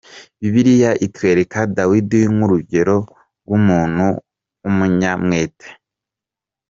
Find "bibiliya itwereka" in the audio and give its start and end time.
0.39-1.59